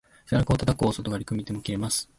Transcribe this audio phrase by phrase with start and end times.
[0.27, 2.09] 背中をたたく大外刈り、組み手も切れます。